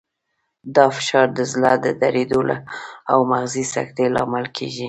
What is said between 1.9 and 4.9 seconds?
دریدو او مغزي سکتې لامل کېږي.